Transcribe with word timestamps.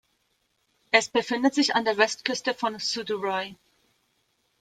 Es 0.89 1.09
befindet 1.09 1.53
sich 1.53 1.75
an 1.75 1.85
der 1.85 1.95
Westküste 1.95 2.55
von 2.55 2.79
Suðuroy. 2.79 3.55